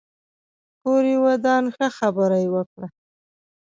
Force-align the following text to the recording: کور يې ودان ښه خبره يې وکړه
کور 0.81 1.03
يې 1.11 1.17
ودان 1.25 1.63
ښه 1.75 1.87
خبره 1.97 2.37
يې 2.43 2.49
وکړه 2.55 2.87